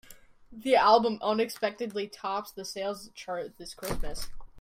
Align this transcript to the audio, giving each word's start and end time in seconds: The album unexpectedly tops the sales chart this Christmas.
The 0.51 0.75
album 0.75 1.19
unexpectedly 1.21 2.07
tops 2.07 2.51
the 2.51 2.65
sales 2.65 3.11
chart 3.13 3.59
this 3.59 3.75
Christmas. 3.75 4.29